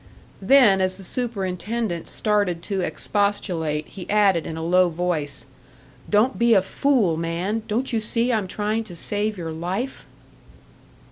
Then, 0.41 0.81
as 0.81 0.97
the 0.97 1.03
superintendent 1.03 2.07
started 2.07 2.63
to 2.63 2.81
expostulate, 2.81 3.85
he 3.87 4.09
added, 4.09 4.47
in 4.47 4.57
a 4.57 4.63
low 4.63 4.89
voice, 4.89 5.45
"Don't 6.09 6.39
be 6.39 6.55
a 6.55 6.63
fool, 6.63 7.15
man! 7.17 7.61
Don't 7.67 7.93
you 7.93 7.99
see 7.99 8.33
I'm 8.33 8.47
trying 8.47 8.83
to 8.85 8.95
save 8.95 9.37
your 9.37 9.51
life?" 9.51 10.07